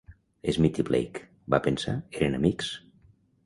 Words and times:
Smith 0.55 0.79
i 0.83 0.85
Blake, 0.87 1.21
va 1.55 1.61
pensar, 1.69 1.95
eren 2.21 2.41
amics. 2.41 2.75